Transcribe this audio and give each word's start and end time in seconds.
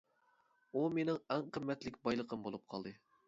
ئۇ 0.77 0.81
مېنىڭ 0.95 1.19
ئەڭ 1.35 1.45
قىممەتلىك 1.57 2.01
بايلىقىم 2.09 2.47
بولۇپ 2.49 2.65
قالدى. 2.75 2.95